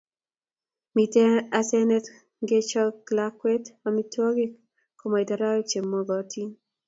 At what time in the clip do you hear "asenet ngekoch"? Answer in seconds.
1.59-2.97